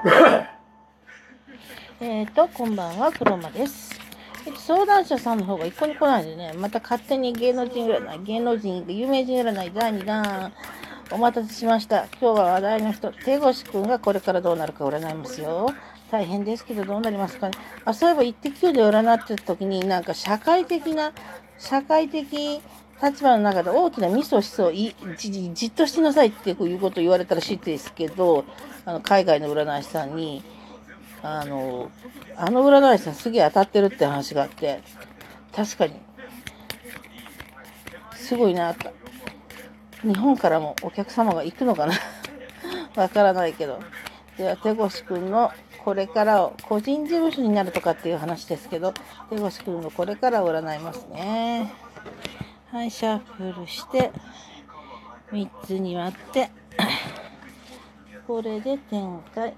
[2.00, 4.00] えっと、こんばんは、クロマです。
[4.46, 10.52] えっと、相談者さんの方が一個に来ないでね、また勝手に芸能人占い、芸能人、有名人占い第2弾、
[11.10, 12.06] お待たせしました。
[12.18, 15.70] 今日は話題の人、手越くんがこれからどうなるか占いますよ。
[16.10, 17.58] 大変ですけど、どうなりますかね。
[17.84, 21.12] あ、そういえば、イッテ Q で占ってた時に、なんか社会的な、
[21.58, 22.62] 社会的
[23.02, 24.94] 立場の中で大きなミスをしそう、じ
[25.54, 28.44] じっとしてなさいっていうことを言われたらしいですけど、
[28.84, 30.42] あの海外の占い師さんに、
[31.22, 31.90] あの、
[32.36, 34.82] あの占い師さんすげえ当たってるって話があって、
[35.54, 35.94] 確かに、
[38.14, 38.92] すごいなと。
[40.02, 41.94] 日本からもお客様が行くのかな？
[42.96, 43.80] わからないけど。
[44.36, 45.52] では、手越くんの
[45.84, 48.92] これからを、個人事務所になるとかっていう話ですけど、
[49.30, 51.72] 手越くんのこれからを占いますね。
[52.72, 54.12] はい、シャッフルして、
[55.32, 56.50] 3つに割って、
[58.28, 59.54] これで展開。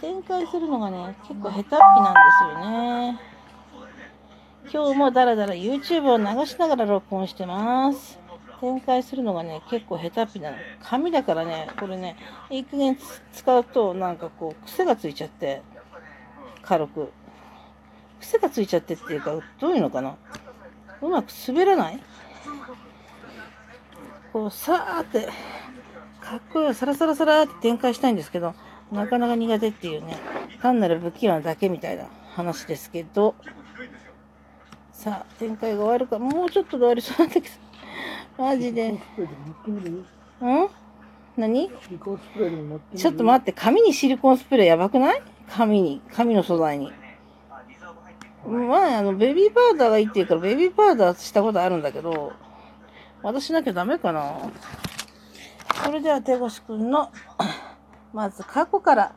[0.00, 3.20] 展開するのがね、結構下手っぴなんですよね。
[4.72, 8.18] 今日もだらだら YouTube を流しながら録音してます。
[8.62, 10.56] 展開するのがね、結構下手っぴなの。
[10.82, 12.16] 紙だからね、これね、
[12.48, 12.96] いい加減
[13.34, 15.60] 使うとなんかこう、癖がついちゃって、
[16.62, 17.12] 軽く。
[18.18, 20.16] 癖がついちゃってっていうか、どういうのかな？
[21.02, 22.00] うまく滑らない？
[24.32, 25.28] こう、さーって、
[26.20, 28.54] かっこよい、サラサラサラって展開したいんですけど、
[28.92, 30.16] なかなか苦手っていうね、
[30.60, 33.34] 単なる不器用なだけみたいな話ですけど、
[34.92, 37.46] さあ、展開が終わるか、もうちょっとで終わりそうなんだけど、
[38.38, 38.90] マジで。
[38.90, 39.00] ん？
[41.36, 41.70] 何？
[42.96, 45.22] ちょっと待って、紙にシリコンスプレーやばくない？
[45.50, 46.92] 紙に、紙の素材に。
[48.46, 52.32] 前、あの、ベビーパウダーがいいって言うから、ベビーパウダーしたことあるんだけど、
[53.22, 54.34] 私なきゃダメかな。
[55.84, 57.10] それでは、手越くんの、
[58.12, 59.12] まず過去から、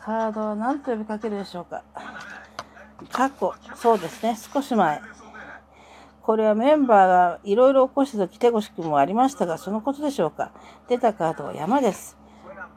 [0.00, 1.82] カードは何と呼びかけるでしょうか。
[3.12, 5.00] 過去、そうですね、少し前。
[6.22, 10.52] これはメンバーがいろいろ起こした時、手越くんもありましたが、そのことでしょうか。
[10.88, 12.18] 出たカードは山です。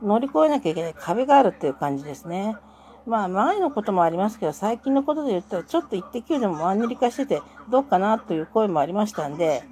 [0.02, 2.58] 乗り越えなきゃいけない壁があるっていう感じですね。
[3.06, 9.64] まあ前のこともありますけど、最近のことで言ったらちょっと一滴でもマンネリ化しててどうかなという声もありましたんで、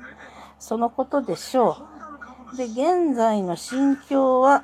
[0.59, 1.77] そのことでしょ
[2.53, 2.57] う。
[2.57, 4.63] で、現在の心境は、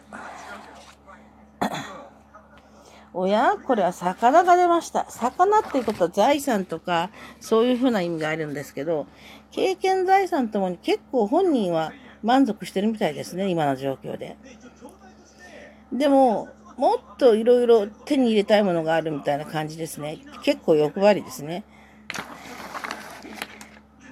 [3.13, 5.09] おやこれは魚が出ました。
[5.09, 9.07] 魚っていうことは財産とか、そういうふうな意味があるんですけど、
[9.51, 14.35] 経験財産ともに結構本人は満足してるみたいですね、今の状況で。
[15.93, 20.19] でも、もっといろいろ手に入れたいものがあるみたいな感じですね。
[20.43, 21.63] 結構欲張りですね。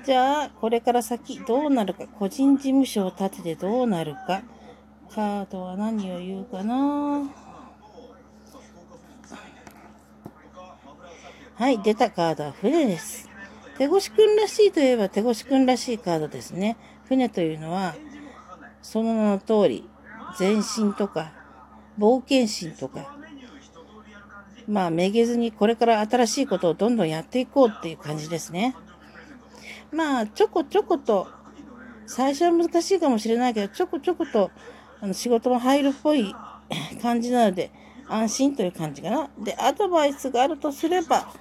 [0.06, 4.44] じゃあ、これから先どうなるか、個人事務所を立ててどうなるか、
[5.14, 7.24] カードは何を言うかな
[11.56, 13.30] はい、出たカードは船です。
[13.78, 16.78] 手越くんらしいといえば手越くんらしいカードですね。
[17.06, 17.96] 船というのは、
[18.82, 19.90] その名の通り、
[20.40, 21.32] 前進とか、
[21.98, 23.16] 冒険心とか、
[24.68, 28.76] まあ、めげずにこれから新しいことをどんどんやっていこうっていう感じですね。
[29.92, 31.28] まあ、ちょこちょこと、
[32.08, 34.52] 最初は難しいかもしれないけど、ちょこちょこと、
[35.02, 36.36] あの、仕事も入るっぽい
[37.02, 37.72] 感じなので、
[38.08, 39.30] 安心という感じかな。
[39.40, 41.34] で、アドバイスがあるとすれば、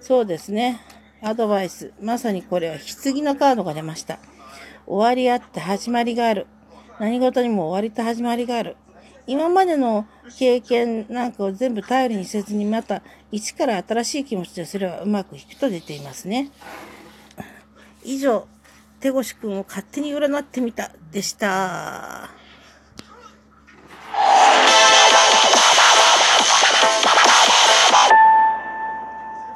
[0.00, 0.80] そうですね。
[1.22, 1.92] アドバイス。
[2.00, 4.18] まさにこれは棺のカードが出ました。
[4.86, 6.46] 終わりあって始まりがある。
[7.00, 8.76] 何事にも終わりと始まりがある。
[9.26, 10.06] 今までの
[10.38, 13.02] 経験なんかを全部頼りにせずにまた
[13.32, 16.50] 一から新しい気持ちでそれはうまくいくと出ていますね。
[18.04, 18.46] 以上、
[19.00, 22.39] 手越くんを勝手に占ってみたでした。